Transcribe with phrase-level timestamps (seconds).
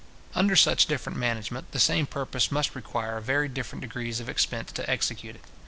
[0.33, 4.89] Under such different management, the same purpose must require very different degrees of expense to
[4.89, 5.43] execute it.